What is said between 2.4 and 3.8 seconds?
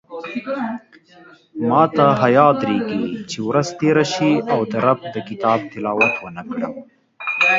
درېږې چې ورځ